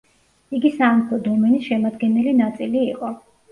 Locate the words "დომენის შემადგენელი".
1.27-2.35